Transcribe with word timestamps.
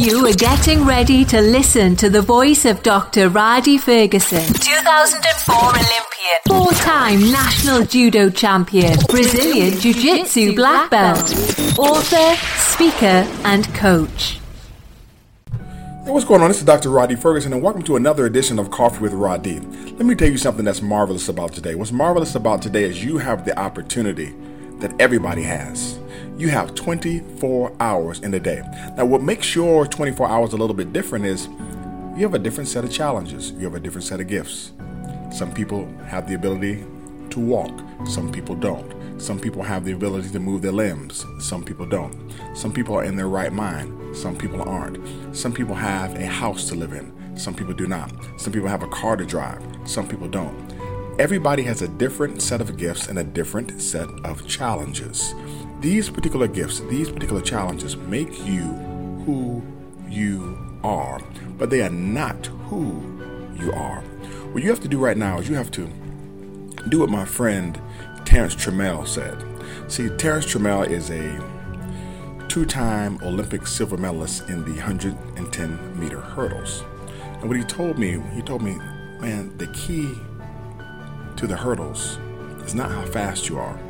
You 0.00 0.26
are 0.26 0.32
getting 0.32 0.86
ready 0.86 1.26
to 1.26 1.42
listen 1.42 1.94
to 1.96 2.08
the 2.08 2.22
voice 2.22 2.64
of 2.64 2.82
Dr. 2.82 3.28
Rhadi 3.28 3.78
Ferguson, 3.78 4.40
2004 4.40 5.54
Olympian, 5.54 6.40
four 6.48 6.72
time 6.72 7.20
national 7.30 7.84
judo 7.84 8.30
champion, 8.30 8.96
Brazilian 9.10 9.78
Jiu 9.78 9.92
Jitsu 9.92 10.54
black 10.54 10.88
belt, 10.90 11.30
author, 11.78 12.34
speaker, 12.56 13.28
and 13.44 13.66
coach. 13.74 14.40
Hey, 15.50 16.10
what's 16.10 16.24
going 16.24 16.40
on? 16.40 16.48
This 16.48 16.60
is 16.60 16.64
Dr. 16.64 16.88
Rhadi 16.88 17.20
Ferguson, 17.20 17.52
and 17.52 17.62
welcome 17.62 17.82
to 17.82 17.96
another 17.96 18.24
edition 18.24 18.58
of 18.58 18.70
Coffee 18.70 19.00
with 19.00 19.12
Rhadi. 19.12 19.62
Let 19.98 20.06
me 20.06 20.14
tell 20.14 20.30
you 20.30 20.38
something 20.38 20.64
that's 20.64 20.80
marvelous 20.80 21.28
about 21.28 21.52
today. 21.52 21.74
What's 21.74 21.92
marvelous 21.92 22.34
about 22.34 22.62
today 22.62 22.84
is 22.84 23.04
you 23.04 23.18
have 23.18 23.44
the 23.44 23.58
opportunity 23.58 24.34
that 24.78 24.98
everybody 24.98 25.42
has. 25.42 25.99
You 26.40 26.48
have 26.48 26.74
24 26.74 27.76
hours 27.80 28.20
in 28.20 28.32
a 28.32 28.40
day. 28.40 28.62
Now, 28.96 29.04
what 29.04 29.22
makes 29.22 29.54
your 29.54 29.86
24 29.86 30.26
hours 30.26 30.54
a 30.54 30.56
little 30.56 30.74
bit 30.74 30.90
different 30.90 31.26
is 31.26 31.48
you 32.16 32.22
have 32.22 32.32
a 32.32 32.38
different 32.38 32.66
set 32.66 32.82
of 32.82 32.90
challenges, 32.90 33.50
you 33.50 33.64
have 33.64 33.74
a 33.74 33.78
different 33.78 34.06
set 34.06 34.20
of 34.20 34.26
gifts. 34.26 34.72
Some 35.30 35.52
people 35.52 35.86
have 36.06 36.26
the 36.26 36.34
ability 36.34 36.82
to 37.28 37.40
walk, 37.40 37.78
some 38.06 38.32
people 38.32 38.54
don't. 38.54 39.20
Some 39.20 39.38
people 39.38 39.62
have 39.62 39.84
the 39.84 39.92
ability 39.92 40.30
to 40.30 40.40
move 40.40 40.62
their 40.62 40.72
limbs, 40.72 41.26
some 41.40 41.62
people 41.62 41.84
don't. 41.84 42.32
Some 42.54 42.72
people 42.72 42.96
are 42.96 43.04
in 43.04 43.16
their 43.16 43.28
right 43.28 43.52
mind, 43.52 44.16
some 44.16 44.34
people 44.34 44.62
aren't. 44.62 45.36
Some 45.36 45.52
people 45.52 45.74
have 45.74 46.14
a 46.14 46.24
house 46.24 46.66
to 46.70 46.74
live 46.74 46.94
in, 46.94 47.36
some 47.36 47.54
people 47.54 47.74
do 47.74 47.86
not. 47.86 48.10
Some 48.38 48.54
people 48.54 48.70
have 48.70 48.82
a 48.82 48.88
car 48.88 49.14
to 49.14 49.26
drive, 49.26 49.62
some 49.84 50.08
people 50.08 50.26
don't. 50.26 50.69
Everybody 51.20 51.64
has 51.64 51.82
a 51.82 51.88
different 51.88 52.40
set 52.40 52.62
of 52.62 52.78
gifts 52.78 53.08
and 53.08 53.18
a 53.18 53.24
different 53.24 53.82
set 53.82 54.08
of 54.24 54.48
challenges. 54.48 55.34
These 55.80 56.08
particular 56.08 56.48
gifts, 56.48 56.80
these 56.80 57.10
particular 57.10 57.42
challenges 57.42 57.94
make 57.94 58.30
you 58.46 58.62
who 59.26 59.62
you 60.08 60.58
are, 60.82 61.20
but 61.58 61.68
they 61.68 61.82
are 61.82 61.90
not 61.90 62.46
who 62.70 63.02
you 63.54 63.70
are. 63.70 64.00
What 64.52 64.62
you 64.62 64.70
have 64.70 64.80
to 64.80 64.88
do 64.88 64.98
right 64.98 65.18
now 65.18 65.38
is 65.38 65.46
you 65.46 65.56
have 65.56 65.70
to 65.72 65.90
do 66.88 67.00
what 67.00 67.10
my 67.10 67.26
friend 67.26 67.78
Terrence 68.24 68.54
Trammell 68.54 69.06
said. 69.06 69.44
See, 69.92 70.08
Terrence 70.16 70.46
Trammell 70.46 70.88
is 70.88 71.10
a 71.10 71.38
two 72.48 72.64
time 72.64 73.18
Olympic 73.22 73.66
silver 73.66 73.98
medalist 73.98 74.48
in 74.48 74.64
the 74.64 74.72
110 74.72 76.00
meter 76.00 76.20
hurdles. 76.22 76.82
And 77.40 77.44
what 77.46 77.58
he 77.58 77.64
told 77.64 77.98
me, 77.98 78.18
he 78.34 78.40
told 78.40 78.62
me, 78.62 78.76
man, 79.20 79.54
the 79.58 79.66
key 79.74 80.14
to 81.40 81.46
the 81.46 81.56
hurdles 81.56 82.18
is 82.66 82.74
not 82.74 82.90
how 82.90 83.02
fast 83.06 83.48
you 83.48 83.58
are. 83.58 83.80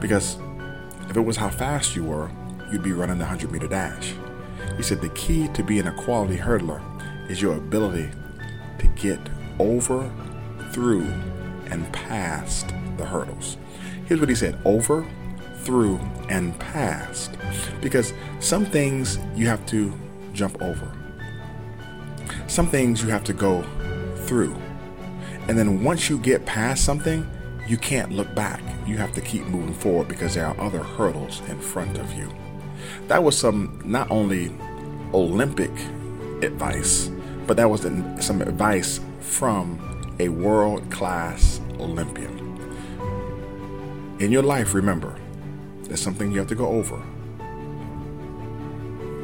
Because 0.00 0.38
if 1.10 1.16
it 1.18 1.20
was 1.20 1.36
how 1.36 1.50
fast 1.50 1.94
you 1.94 2.02
were, 2.02 2.30
you'd 2.72 2.82
be 2.82 2.92
running 2.92 3.18
the 3.18 3.24
100 3.24 3.52
meter 3.52 3.68
dash. 3.68 4.14
He 4.78 4.82
said 4.82 5.02
the 5.02 5.10
key 5.10 5.48
to 5.48 5.62
being 5.62 5.88
a 5.88 5.92
quality 5.92 6.38
hurdler 6.38 6.80
is 7.30 7.42
your 7.42 7.58
ability 7.58 8.08
to 8.78 8.86
get 8.96 9.20
over, 9.58 10.10
through, 10.72 11.06
and 11.66 11.92
past 11.92 12.72
the 12.96 13.04
hurdles. 13.04 13.58
Here's 14.06 14.18
what 14.18 14.30
he 14.30 14.34
said 14.34 14.58
over, 14.64 15.06
through, 15.56 16.00
and 16.30 16.58
past. 16.58 17.36
Because 17.82 18.14
some 18.38 18.64
things 18.64 19.18
you 19.34 19.46
have 19.48 19.66
to 19.66 19.92
jump 20.32 20.62
over, 20.62 20.90
some 22.46 22.68
things 22.68 23.02
you 23.02 23.10
have 23.10 23.24
to 23.24 23.34
go 23.34 23.62
through. 24.24 24.56
And 25.48 25.58
then 25.58 25.82
once 25.82 26.08
you 26.08 26.18
get 26.18 26.46
past 26.46 26.84
something, 26.84 27.28
you 27.66 27.76
can't 27.76 28.12
look 28.12 28.34
back. 28.34 28.62
You 28.86 28.96
have 28.96 29.12
to 29.14 29.20
keep 29.20 29.44
moving 29.46 29.74
forward 29.74 30.08
because 30.08 30.34
there 30.34 30.46
are 30.46 30.60
other 30.60 30.82
hurdles 30.82 31.40
in 31.48 31.60
front 31.60 31.98
of 31.98 32.12
you. 32.12 32.28
That 33.08 33.22
was 33.22 33.36
some 33.38 33.80
not 33.84 34.10
only 34.10 34.52
Olympic 35.12 35.70
advice, 36.42 37.10
but 37.46 37.56
that 37.56 37.68
was 37.68 37.82
some 38.24 38.42
advice 38.42 39.00
from 39.20 39.78
a 40.18 40.28
world 40.28 40.90
class 40.90 41.60
Olympian. 41.78 42.38
In 44.20 44.30
your 44.30 44.42
life, 44.42 44.74
remember, 44.74 45.18
there's 45.84 46.00
something 46.00 46.30
you 46.30 46.38
have 46.38 46.48
to 46.48 46.54
go 46.54 46.66
over. 46.66 47.02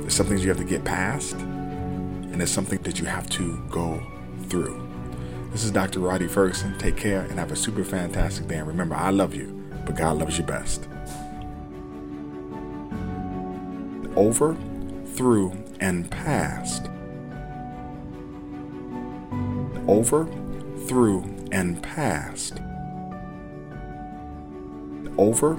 There's 0.00 0.14
some 0.14 0.26
things 0.26 0.42
you 0.44 0.50
have 0.50 0.58
to 0.58 0.64
get 0.64 0.84
past, 0.84 1.34
and 1.34 2.34
there's 2.34 2.50
something 2.50 2.80
that 2.82 2.98
you 2.98 3.06
have 3.06 3.28
to 3.30 3.60
go 3.70 4.02
through. 4.48 4.91
This 5.52 5.64
is 5.64 5.70
Dr. 5.70 6.00
Rhadi 6.00 6.30
Ferguson. 6.30 6.78
Take 6.78 6.96
care 6.96 7.20
and 7.20 7.38
have 7.38 7.52
a 7.52 7.56
super 7.56 7.84
fantastic 7.84 8.48
day. 8.48 8.56
And 8.56 8.66
remember, 8.66 8.94
I 8.94 9.10
love 9.10 9.34
you, 9.34 9.62
but 9.84 9.96
God 9.96 10.16
loves 10.16 10.38
you 10.38 10.44
best. 10.44 10.88
Over, 14.16 14.56
through, 15.14 15.52
and 15.78 16.10
past. 16.10 16.88
Over, 19.86 20.26
through, 20.86 21.22
and 21.52 21.82
past. 21.82 22.58
Over, 25.18 25.56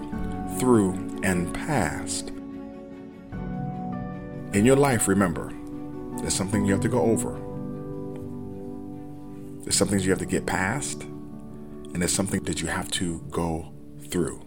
through, 0.57 1.19
and 1.21 1.53
past. 1.53 2.29
In 4.53 4.65
your 4.65 4.75
life, 4.75 5.07
remember, 5.07 5.53
there's 6.17 6.33
something 6.33 6.65
you 6.65 6.73
have 6.73 6.81
to 6.81 6.89
go 6.89 7.01
over. 7.01 7.52
There's 9.63 9.75
some 9.75 9.87
things 9.87 10.05
you 10.05 10.11
have 10.11 10.19
to 10.19 10.25
get 10.25 10.45
past, 10.45 11.03
and 11.03 11.95
there's 11.95 12.11
something 12.11 12.43
that 12.43 12.61
you 12.61 12.67
have 12.67 12.91
to 12.91 13.21
go 13.31 13.73
through. 14.09 14.42